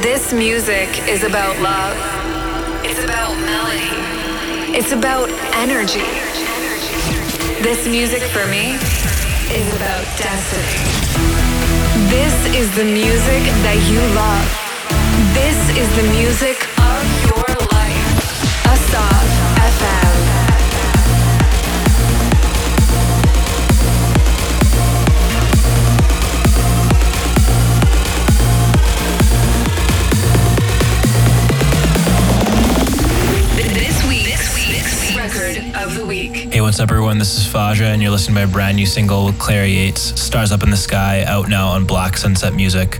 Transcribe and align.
This 0.00 0.32
music 0.32 0.88
is 1.06 1.22
about 1.22 1.58
love. 1.60 1.94
It's 2.82 3.04
about 3.04 3.36
melody. 3.44 3.92
It's 4.74 4.90
about 4.90 5.28
energy. 5.52 6.00
This 7.62 7.86
music 7.86 8.22
for 8.22 8.46
me 8.48 8.76
is 9.52 9.68
about 9.76 10.02
destiny. 10.16 10.80
This 12.08 12.32
is 12.56 12.74
the 12.74 12.84
music 12.84 13.44
that 13.60 13.76
you 13.92 14.00
love. 14.16 14.48
This 15.34 15.60
is 15.76 15.88
the 15.96 16.08
music 16.16 16.71
what's 36.72 36.80
up, 36.80 36.90
everyone? 36.90 37.18
This 37.18 37.36
is 37.36 37.46
Faja, 37.46 37.84
and 37.84 38.00
you're 38.00 38.10
listening 38.10 38.34
to 38.34 38.46
my 38.46 38.50
brand 38.50 38.78
new 38.78 38.86
single 38.86 39.26
with 39.26 39.38
Claire 39.38 39.66
Yates, 39.66 40.18
Stars 40.18 40.52
Up 40.52 40.62
in 40.62 40.70
the 40.70 40.76
Sky, 40.78 41.22
out 41.24 41.50
now 41.50 41.68
on 41.68 41.84
Black 41.84 42.16
Sunset 42.16 42.54
Music. 42.54 42.98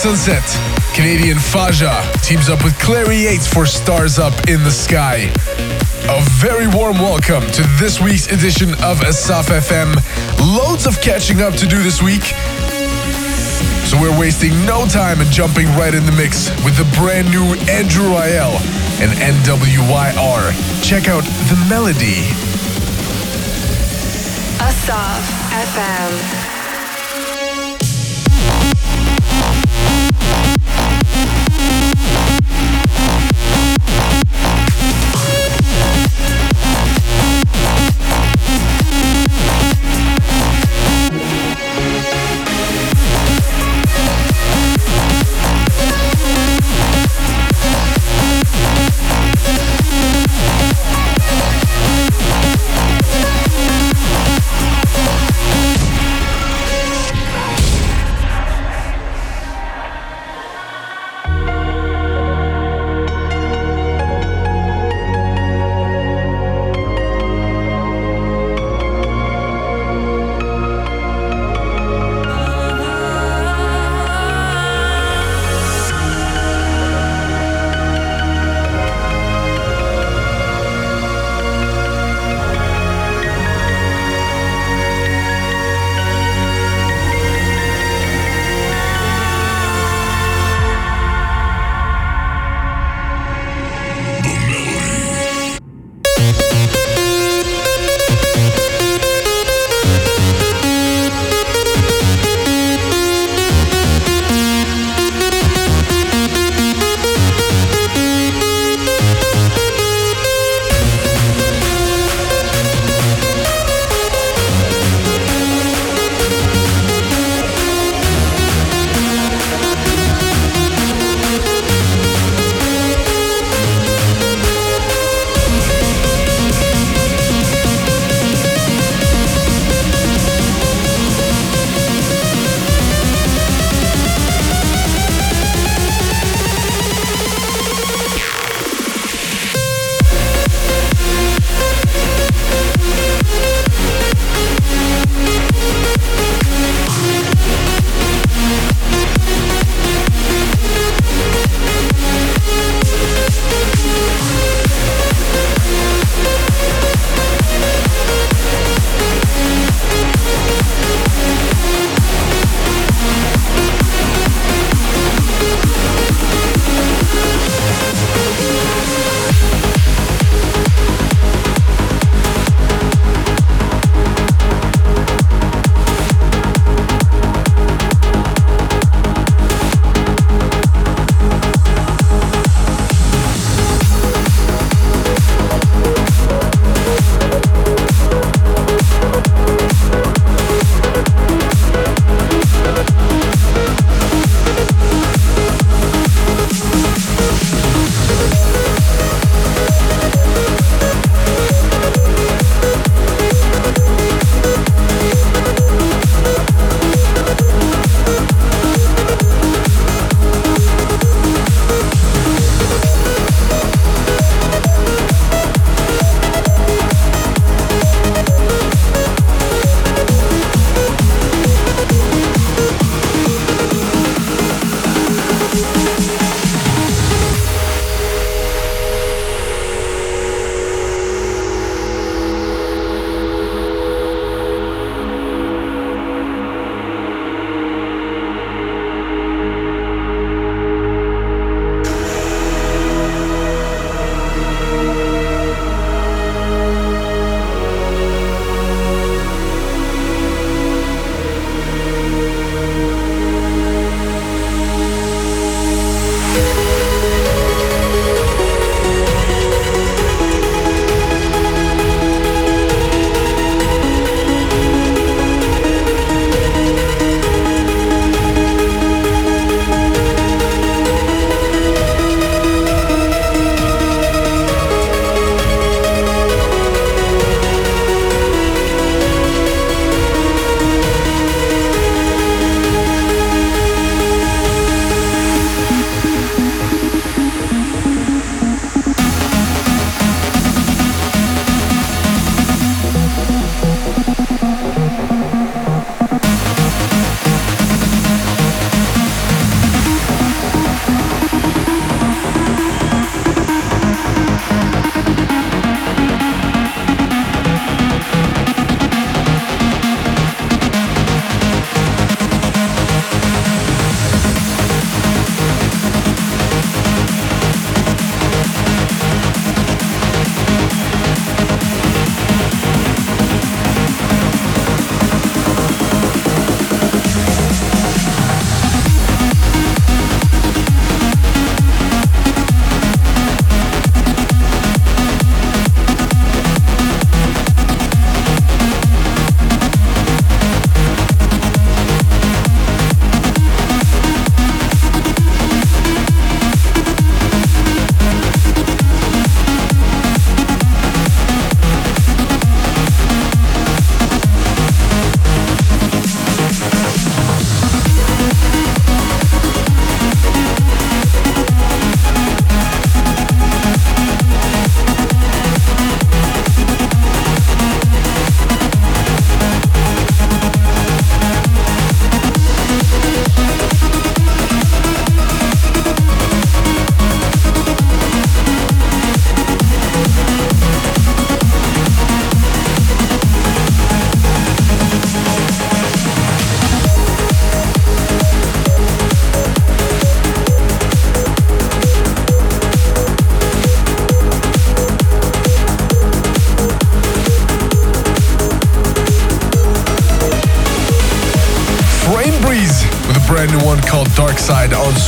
Sunset. 0.00 0.42
Canadian 0.94 1.36
Faja 1.36 2.02
teams 2.22 2.48
up 2.48 2.64
with 2.64 2.72
Claire 2.78 3.12
Yates 3.12 3.46
for 3.46 3.66
Stars 3.66 4.18
Up 4.18 4.32
in 4.48 4.64
the 4.64 4.70
Sky. 4.70 5.30
A 6.08 6.22
very 6.40 6.66
warm 6.68 6.96
welcome 6.96 7.42
to 7.52 7.62
this 7.78 8.00
week's 8.00 8.26
edition 8.32 8.70
of 8.82 9.02
Asaf 9.02 9.48
FM. 9.48 9.94
Loads 10.56 10.86
of 10.86 10.98
catching 11.02 11.42
up 11.42 11.52
to 11.52 11.66
do 11.66 11.82
this 11.82 12.00
week. 12.00 12.22
So 13.84 14.00
we're 14.00 14.18
wasting 14.18 14.52
no 14.64 14.86
time 14.86 15.20
and 15.20 15.30
jumping 15.30 15.66
right 15.76 15.92
in 15.92 16.06
the 16.06 16.12
mix 16.12 16.48
with 16.64 16.78
the 16.78 16.88
brand 16.98 17.30
new 17.30 17.52
Andrew 17.68 18.08
Rayel 18.08 18.56
and 19.04 19.12
NWYR. 19.20 20.82
Check 20.82 21.08
out 21.08 21.24
the 21.24 21.66
melody. 21.68 22.24
Asaf 24.64 25.20
FM. 25.52 26.39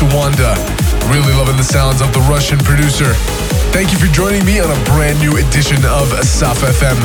Suwanda. 0.03 0.59
Really 1.15 1.33
loving 1.39 1.57
the 1.57 1.63
sounds 1.63 2.03
of 2.03 2.13
the 2.13 2.19
Russian 2.27 2.59
producer. 2.59 3.15
Thank 3.71 3.93
you 3.93 3.99
for 4.03 4.11
joining 4.11 4.45
me 4.45 4.59
on 4.59 4.67
a 4.67 4.81
brand 4.91 5.21
new 5.23 5.39
edition 5.39 5.79
of 5.87 6.11
Asaf 6.19 6.59
FM. 6.59 6.99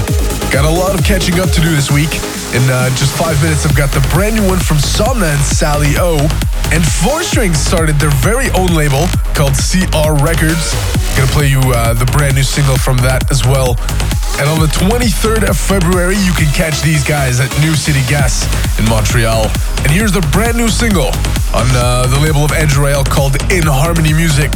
Got 0.49 0.65
a 0.65 0.69
lot 0.69 0.97
of 0.97 1.05
catching 1.05 1.39
up 1.39 1.51
to 1.53 1.61
do 1.61 1.69
this 1.77 1.91
week. 1.91 2.09
In 2.57 2.65
uh, 2.73 2.89
just 2.97 3.13
five 3.13 3.37
minutes, 3.43 3.69
I've 3.69 3.77
got 3.77 3.93
the 3.93 4.01
brand 4.09 4.33
new 4.33 4.47
one 4.49 4.57
from 4.57 4.77
Somna 4.77 5.29
and 5.29 5.43
Sally 5.45 5.93
O. 6.01 6.17
And 6.73 6.81
Four 6.81 7.21
Strings 7.21 7.61
started 7.61 8.01
their 8.01 8.13
very 8.25 8.49
own 8.57 8.73
label 8.73 9.05
called 9.37 9.53
CR 9.53 10.17
Records. 10.25 10.73
Gonna 11.13 11.29
play 11.29 11.53
you 11.53 11.61
uh, 11.77 11.93
the 11.93 12.09
brand 12.17 12.33
new 12.33 12.43
single 12.43 12.77
from 12.81 12.97
that 13.05 13.29
as 13.29 13.45
well. 13.45 13.77
And 14.41 14.49
on 14.49 14.57
the 14.57 14.73
23rd 14.73 15.45
of 15.45 15.57
February, 15.57 16.17
you 16.25 16.33
can 16.33 16.49
catch 16.49 16.81
these 16.81 17.05
guys 17.05 17.39
at 17.39 17.53
New 17.61 17.77
City 17.77 18.01
Gas 18.09 18.49
in 18.81 18.89
Montreal. 18.89 19.45
And 19.85 19.93
here's 19.93 20.11
the 20.11 20.25
brand 20.33 20.57
new 20.57 20.69
single 20.69 21.13
on 21.57 21.65
uh, 21.73 22.05
the 22.07 22.19
label 22.19 22.45
of 22.45 22.51
Edge 22.51 22.75
Rail 22.77 23.03
called 23.03 23.35
In 23.51 23.63
Harmony 23.65 24.13
Music. 24.13 24.51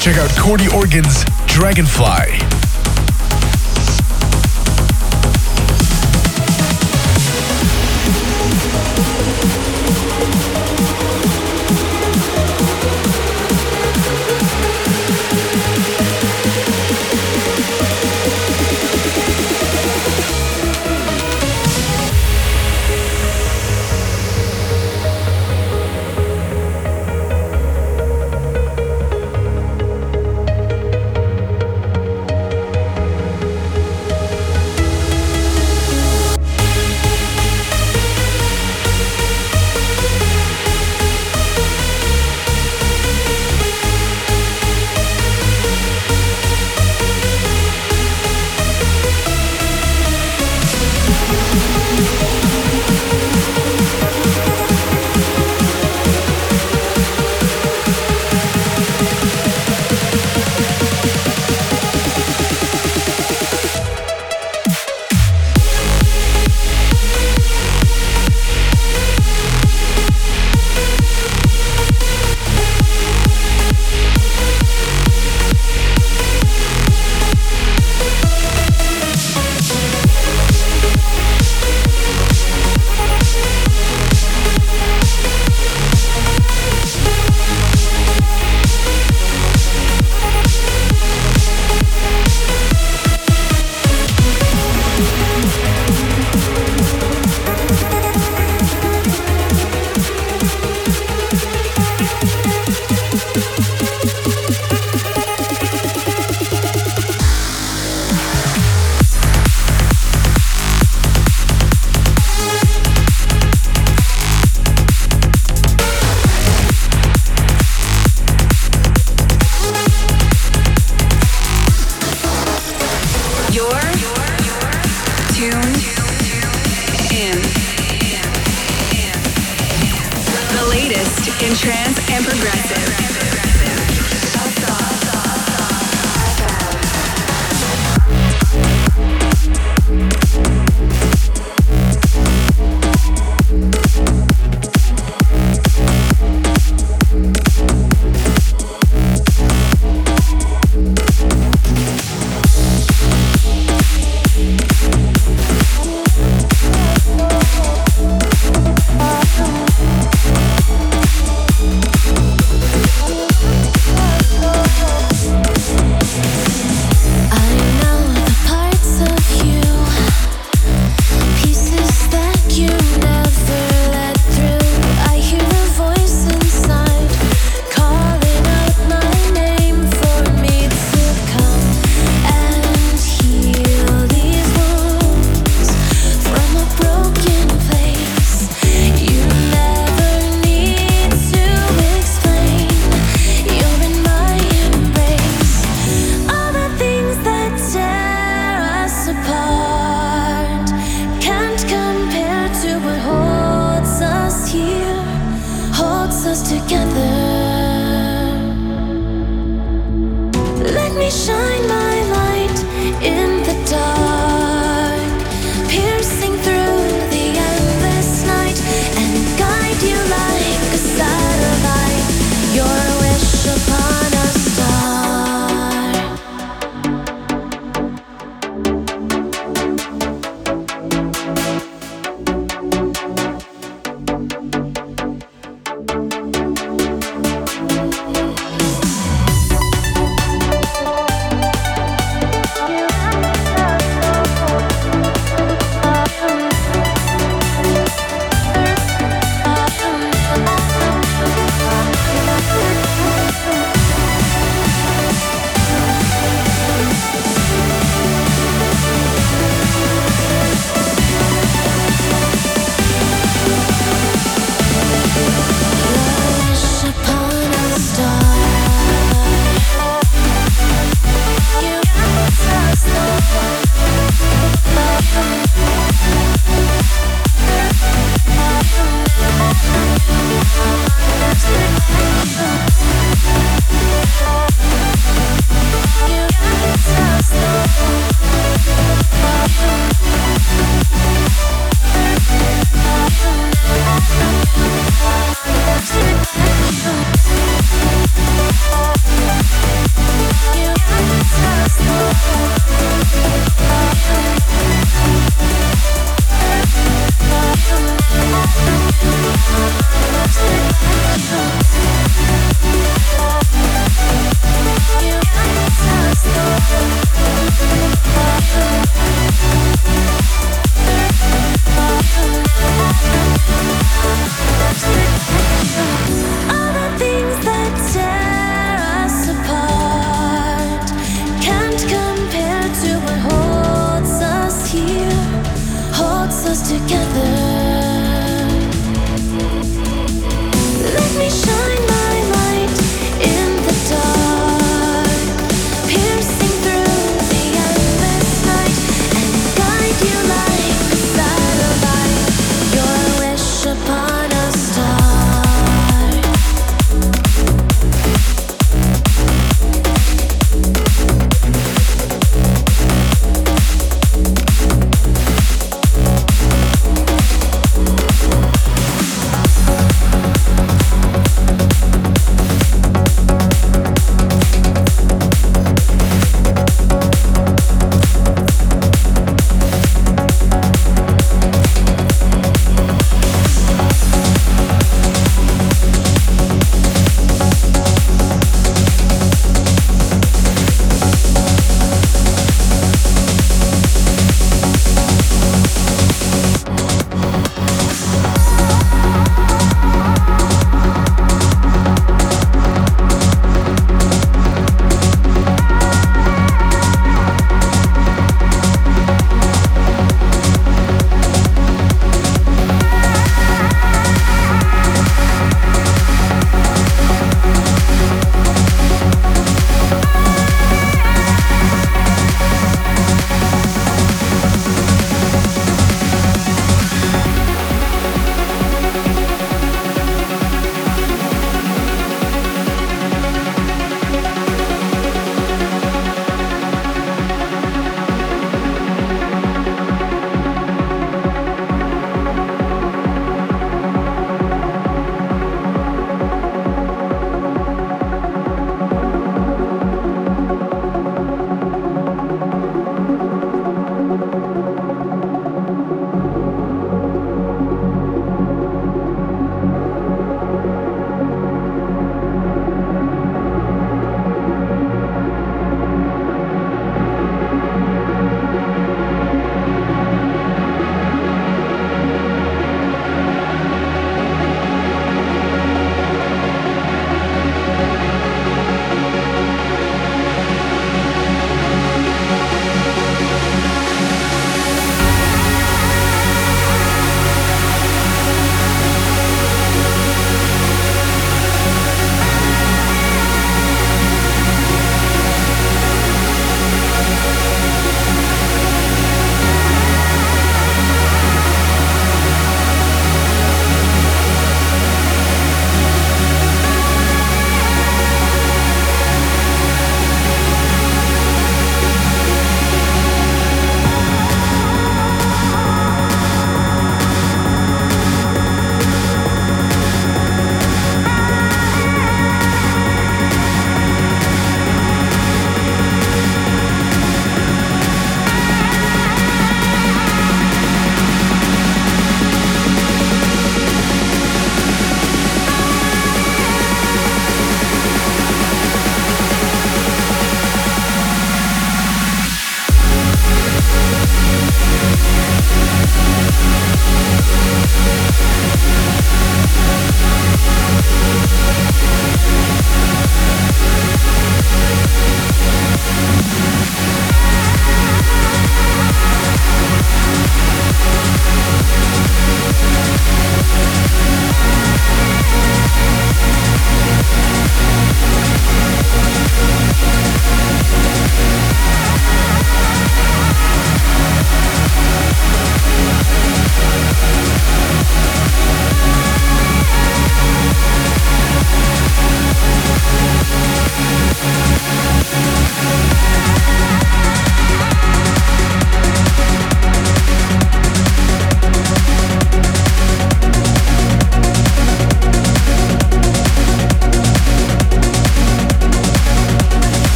Check 0.00 0.16
out 0.16 0.30
Cordy 0.36 0.66
Organ's 0.66 1.24
Dragonfly. 1.46 2.59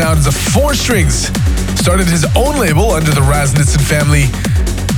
Man 0.00 0.16
behind 0.16 0.24
the 0.24 0.32
Four 0.32 0.72
Strings, 0.72 1.28
started 1.78 2.06
his 2.06 2.24
own 2.36 2.56
label 2.58 2.92
under 2.92 3.10
the 3.10 3.20
Rasnitsin 3.20 3.80
family. 3.84 4.24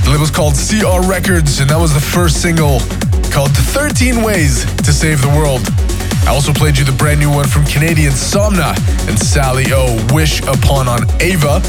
The 0.03 0.11
label's 0.11 0.31
called 0.31 0.55
CR 0.55 1.03
Records, 1.07 1.59
and 1.59 1.69
that 1.69 1.79
was 1.79 1.93
the 1.93 1.99
first 1.99 2.41
single 2.41 2.79
called 3.31 3.51
13 3.75 4.23
Ways 4.23 4.63
to 4.83 4.93
Save 4.93 5.21
the 5.21 5.29
World. 5.29 5.61
I 6.23 6.31
also 6.31 6.53
played 6.53 6.77
you 6.77 6.85
the 6.85 6.95
brand 6.95 7.19
new 7.19 7.29
one 7.29 7.47
from 7.47 7.65
Canadian 7.65 8.13
Somna 8.13 8.75
and 9.09 9.19
Sally 9.19 9.65
O, 9.73 9.99
Wish 10.13 10.41
Upon 10.43 10.87
on 10.87 11.03
Ava. 11.19 11.59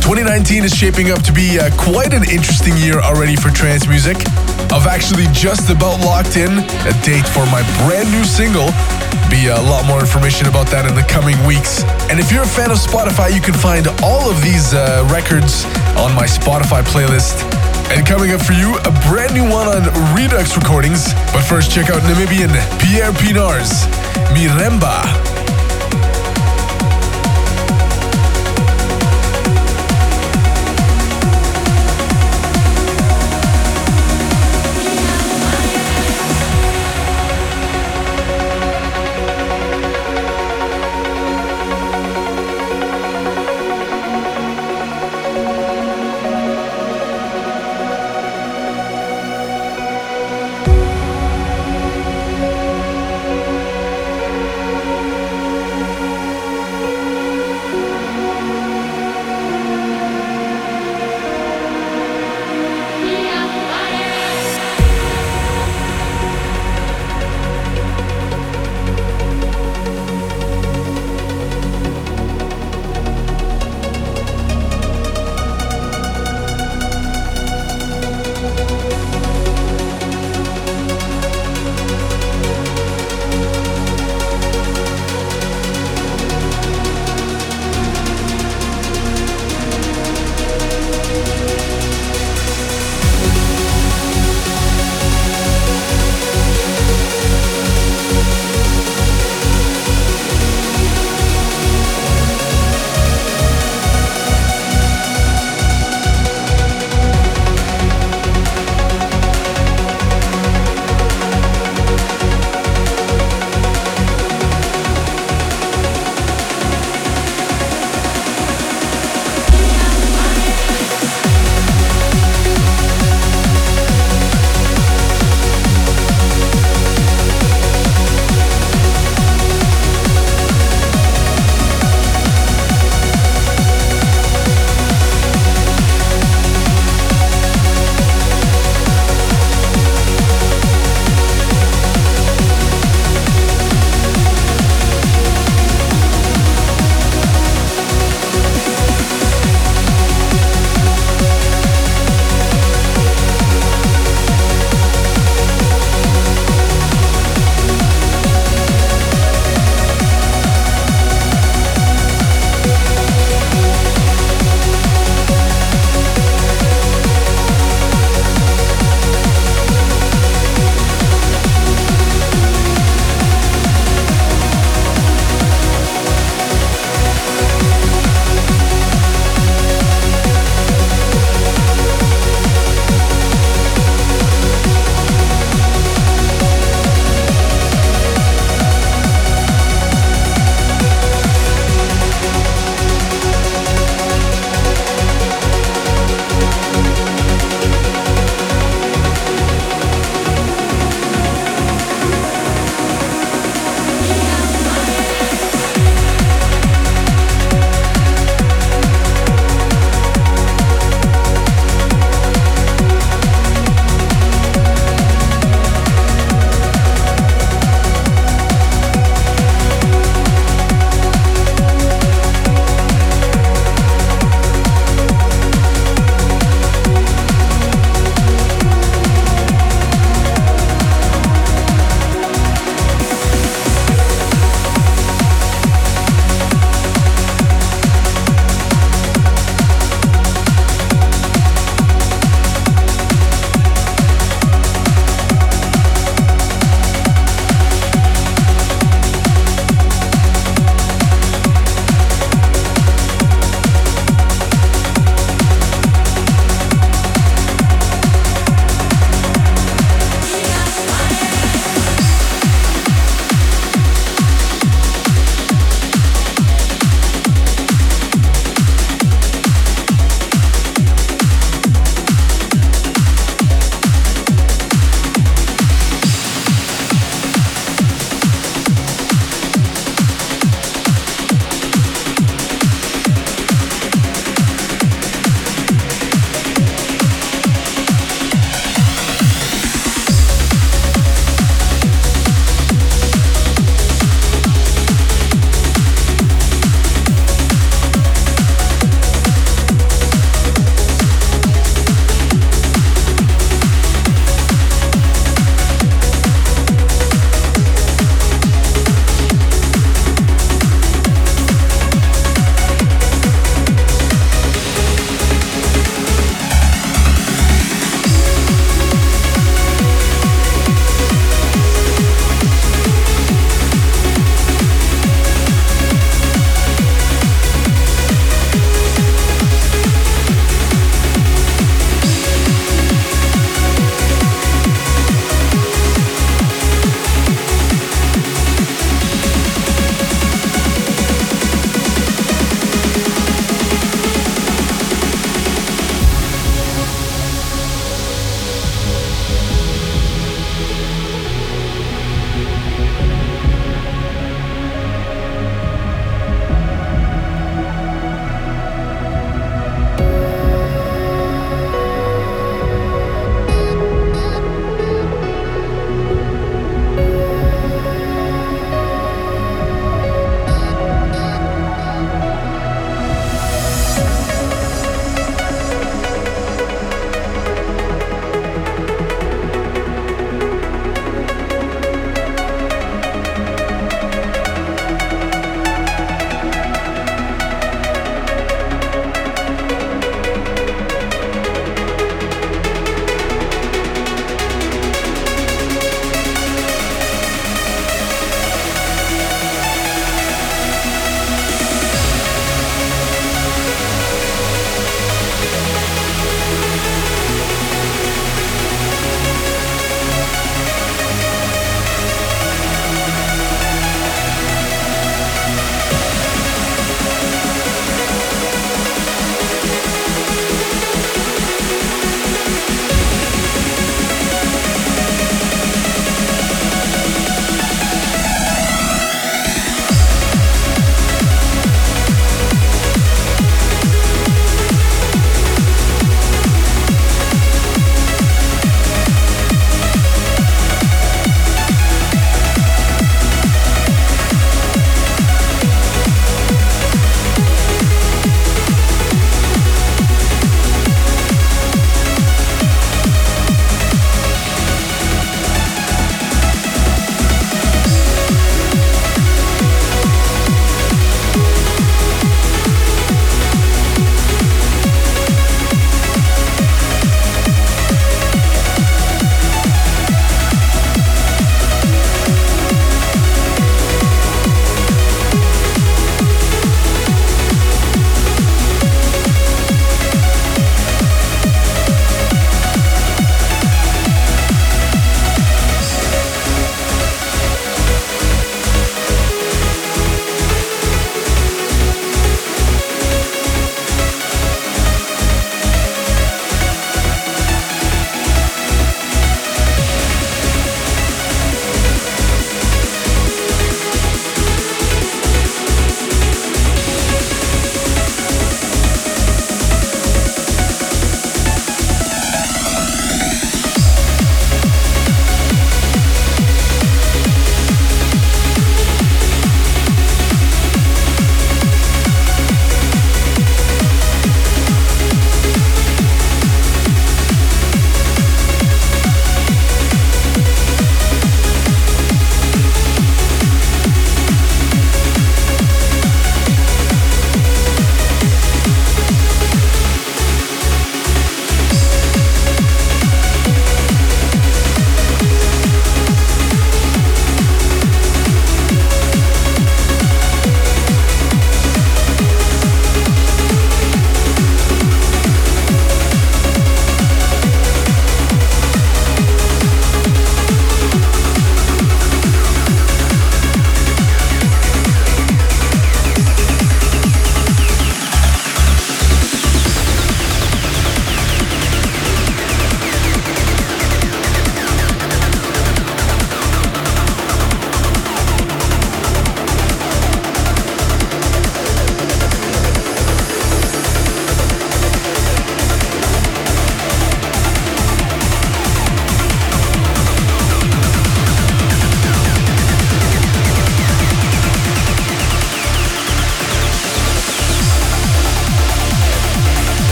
2019 0.00 0.64
is 0.64 0.72
shaping 0.72 1.10
up 1.10 1.20
to 1.24 1.32
be 1.32 1.58
uh, 1.58 1.68
quite 1.76 2.14
an 2.14 2.24
interesting 2.30 2.76
year 2.78 3.00
already 3.00 3.36
for 3.36 3.50
trance 3.50 3.86
music. 3.86 4.16
I've 4.72 4.86
actually 4.86 5.26
just 5.32 5.68
about 5.68 6.00
locked 6.00 6.36
in 6.36 6.52
a 6.88 6.94
date 7.04 7.26
for 7.28 7.44
my 7.52 7.60
brand 7.84 8.08
new 8.12 8.24
single. 8.24 8.70
Be 9.30 9.48
a 9.48 9.60
lot 9.60 9.86
more 9.86 10.00
information 10.00 10.46
about 10.46 10.66
that 10.68 10.86
in 10.86 10.94
the 10.94 11.02
coming 11.02 11.36
weeks. 11.46 11.82
And 12.10 12.18
if 12.18 12.30
you're 12.30 12.44
a 12.44 12.48
fan 12.48 12.70
of 12.70 12.78
Spotify, 12.78 13.34
you 13.34 13.40
can 13.40 13.54
find 13.54 13.86
all 14.02 14.30
of 14.30 14.40
these 14.42 14.72
uh, 14.72 15.06
records 15.10 15.64
on 15.98 16.14
my 16.14 16.26
Spotify 16.26 16.82
playlist. 16.82 17.42
And 17.90 18.06
coming 18.06 18.32
up 18.32 18.40
for 18.40 18.52
you, 18.52 18.78
a 18.78 18.92
brand 19.06 19.34
new 19.34 19.48
one 19.48 19.68
on 19.68 19.84
Redux 20.14 20.56
recordings. 20.56 21.12
But 21.34 21.42
first, 21.42 21.70
check 21.70 21.90
out 21.90 22.02
Namibian 22.02 22.50
Pierre 22.80 23.12
Pienaar's 23.12 23.86
Miremba. 24.34 25.35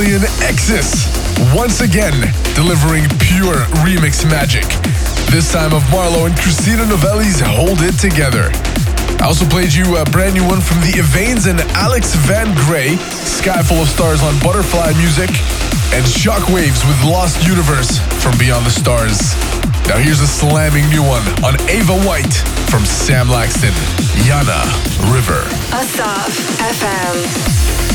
Exis, 0.00 1.04
once 1.54 1.82
again 1.82 2.14
delivering 2.54 3.04
pure 3.20 3.68
remix 3.84 4.24
magic. 4.24 4.64
This 5.28 5.52
time 5.52 5.74
of 5.74 5.82
Marlo 5.92 6.24
and 6.24 6.34
Christina 6.38 6.86
Novelli's 6.86 7.38
Hold 7.44 7.82
It 7.82 7.98
Together. 8.00 8.48
I 9.20 9.26
also 9.26 9.44
played 9.44 9.74
you 9.74 9.98
a 9.98 10.04
brand 10.06 10.32
new 10.32 10.46
one 10.48 10.62
from 10.62 10.80
the 10.80 10.96
Evanes 10.96 11.44
and 11.46 11.60
Alex 11.76 12.14
Van 12.24 12.48
Gray, 12.64 12.96
Sky 13.28 13.62
Full 13.62 13.82
of 13.82 13.88
Stars 13.88 14.22
on 14.22 14.32
Butterfly 14.40 14.94
Music, 14.96 15.28
and 15.92 16.00
Shockwaves 16.08 16.80
with 16.88 16.96
Lost 17.04 17.46
Universe 17.46 17.98
from 18.24 18.38
Beyond 18.38 18.64
the 18.64 18.72
Stars. 18.72 19.20
Now 19.86 19.98
here's 19.98 20.20
a 20.20 20.26
slamming 20.26 20.88
new 20.88 21.04
one 21.04 21.28
on 21.44 21.60
Ava 21.68 22.00
White 22.08 22.40
from 22.72 22.86
Sam 22.86 23.26
Laxton, 23.26 23.76
Yana 24.24 24.64
River. 25.12 25.44
Asaf 25.76 26.32
FM. 26.72 27.89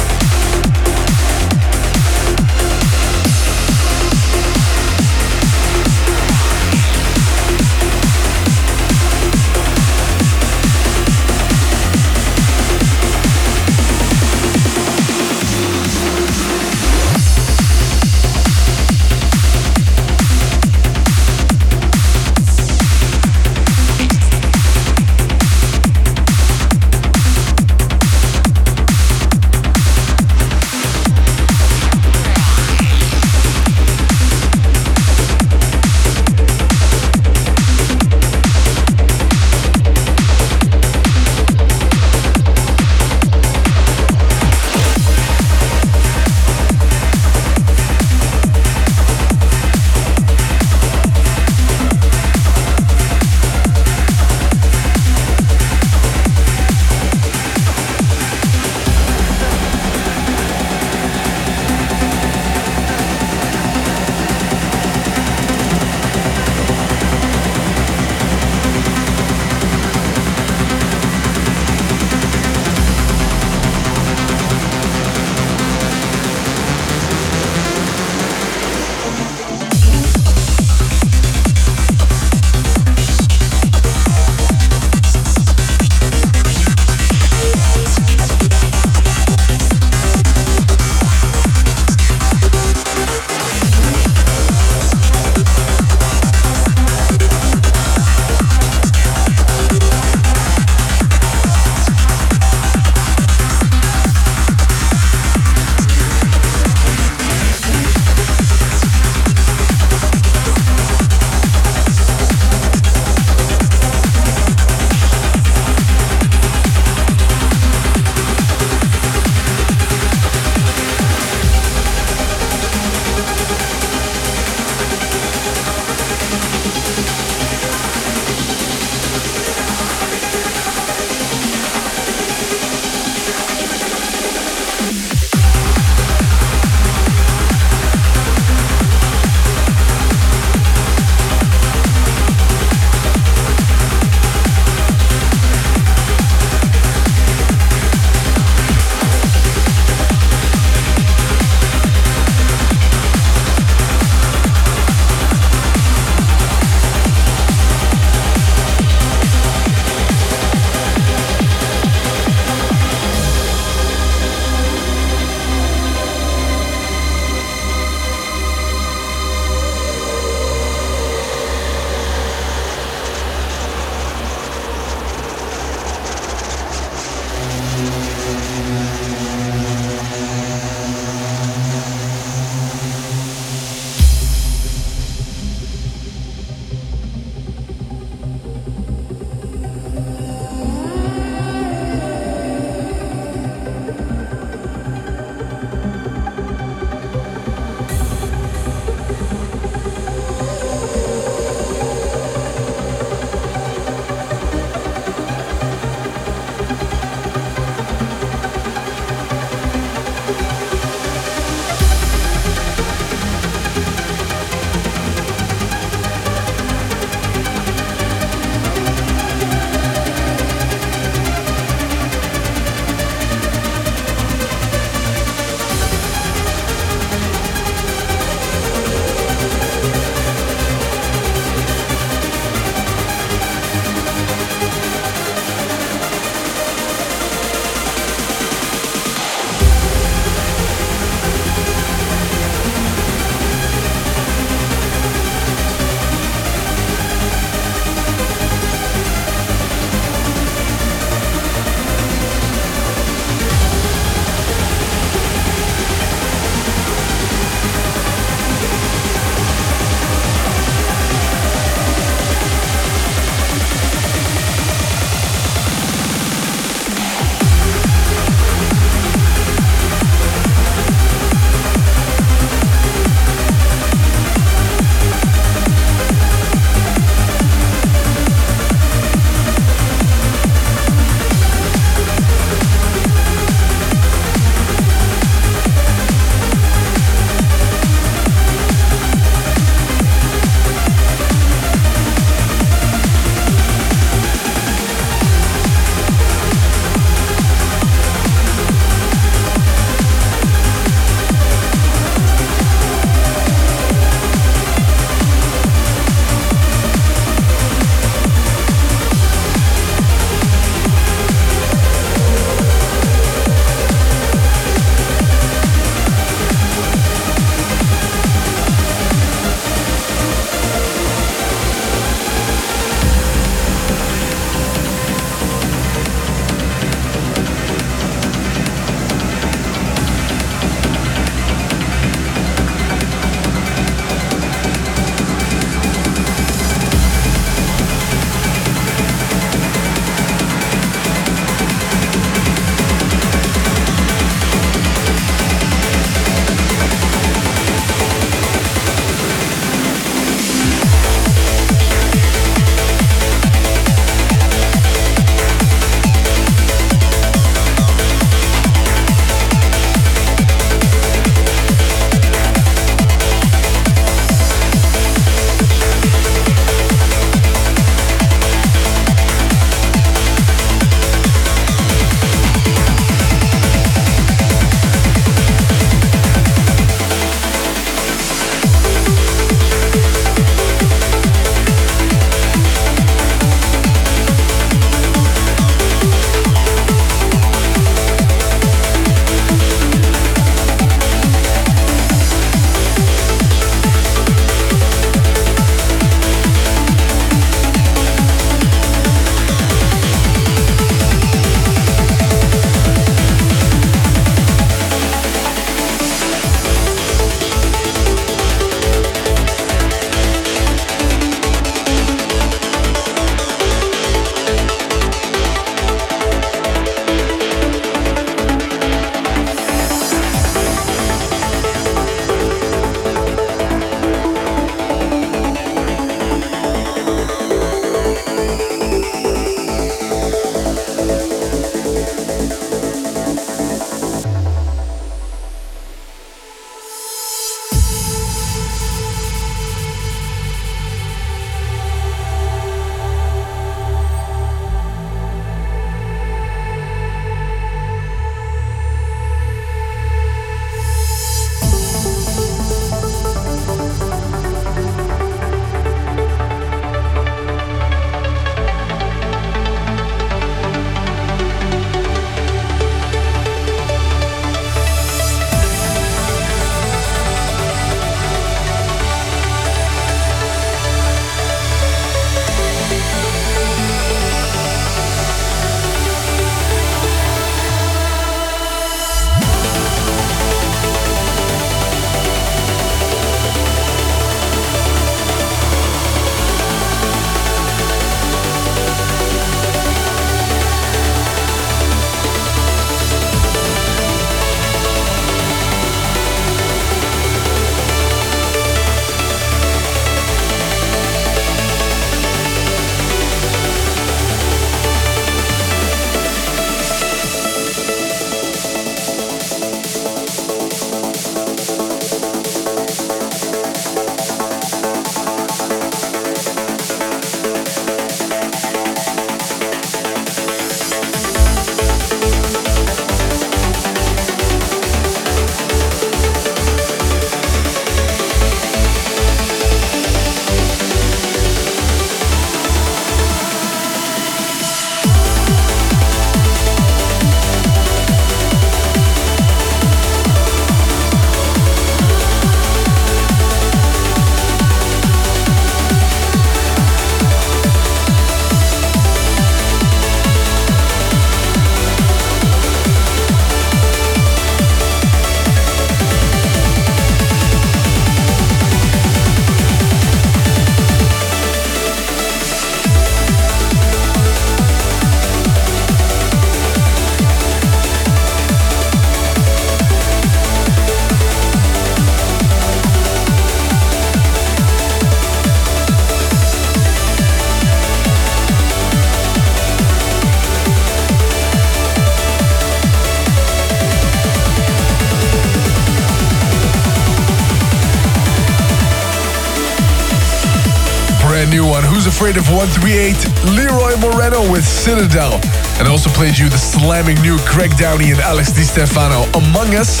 Of 592.36 592.48
138, 592.48 593.52
Leroy 593.52 593.94
Moreno 594.00 594.40
with 594.50 594.64
Citadel. 594.64 595.38
And 595.78 595.86
also 595.86 596.08
played 596.08 596.38
you 596.38 596.48
the 596.48 596.56
slamming 596.56 597.20
new 597.20 597.36
Greg 597.44 597.76
Downey 597.76 598.10
and 598.10 598.20
Alex 598.20 598.52
Di 598.52 598.62
Stefano 598.62 599.24
Among 599.36 599.74
Us. 599.74 600.00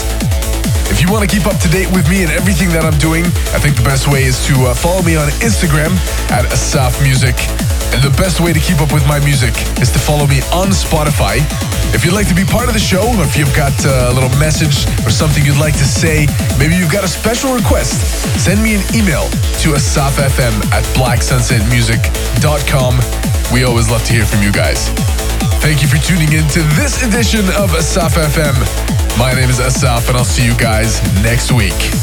If 0.90 1.02
you 1.02 1.12
want 1.12 1.28
to 1.28 1.36
keep 1.36 1.46
up 1.46 1.60
to 1.60 1.68
date 1.68 1.92
with 1.92 2.08
me 2.08 2.22
and 2.22 2.32
everything 2.32 2.70
that 2.70 2.84
I'm 2.86 2.98
doing, 2.98 3.26
I 3.52 3.58
think 3.58 3.76
the 3.76 3.84
best 3.84 4.08
way 4.08 4.24
is 4.24 4.46
to 4.46 4.54
uh, 4.64 4.74
follow 4.74 5.02
me 5.02 5.14
on 5.14 5.28
Instagram 5.44 5.92
at 6.30 6.46
Asaf 6.46 7.02
Music. 7.02 7.36
And 7.92 8.00
the 8.02 8.10
best 8.16 8.40
way 8.40 8.52
to 8.52 8.60
keep 8.60 8.80
up 8.80 8.92
with 8.92 9.06
my 9.06 9.20
music 9.20 9.54
is 9.80 9.90
to 9.92 9.98
follow 9.98 10.26
me 10.26 10.40
on 10.48 10.72
Spotify. 10.72 11.38
If 11.92 12.04
you'd 12.04 12.14
like 12.14 12.28
to 12.28 12.34
be 12.34 12.44
part 12.44 12.68
of 12.68 12.74
the 12.74 12.80
show, 12.80 13.02
or 13.04 13.24
if 13.24 13.36
you've 13.36 13.54
got 13.54 13.72
uh, 13.84 14.08
a 14.10 14.12
little 14.12 14.30
message 14.40 14.86
or 15.04 15.10
something 15.10 15.44
you'd 15.44 15.60
like 15.60 15.76
to 15.76 15.84
say, 15.84 16.26
maybe 16.58 16.74
you've 16.74 16.90
got 16.90 17.04
a 17.04 17.08
special 17.08 17.52
request, 17.52 18.00
send 18.40 18.62
me 18.62 18.76
an 18.76 18.82
email 18.96 19.28
to 19.60 19.74
asaffm 19.76 20.54
at 20.72 20.84
blacksunsetmusic.com. 20.96 22.98
We 23.52 23.64
always 23.64 23.90
love 23.90 24.02
to 24.04 24.12
hear 24.12 24.24
from 24.24 24.42
you 24.42 24.52
guys. 24.52 24.88
Thank 25.60 25.82
you 25.82 25.88
for 25.88 25.98
tuning 25.98 26.32
in 26.32 26.48
to 26.56 26.62
this 26.80 27.02
edition 27.04 27.44
of 27.60 27.74
Asaf 27.74 28.14
FM. 28.14 28.56
My 29.18 29.34
name 29.34 29.50
is 29.50 29.60
Asaf, 29.60 30.08
and 30.08 30.16
I'll 30.16 30.24
see 30.24 30.44
you 30.44 30.56
guys 30.56 31.02
next 31.22 31.52
week. 31.52 32.01